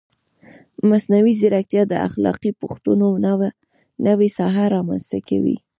مصنوعي 0.89 1.33
ځیرکتیا 1.39 1.83
د 1.87 1.93
اخلاقي 2.07 2.51
پوښتنو 2.61 3.07
نوې 4.07 4.29
ساحه 4.37 4.65
رامنځته 4.75 5.19
کوي. 5.29 5.57